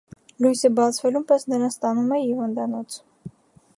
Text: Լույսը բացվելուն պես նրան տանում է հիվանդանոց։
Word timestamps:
Լույսը 0.43 0.71
բացվելուն 0.79 1.27
պես 1.31 1.45
նրան 1.53 1.77
տանում 1.85 2.17
է 2.19 2.23
հիվանդանոց։ 2.25 2.99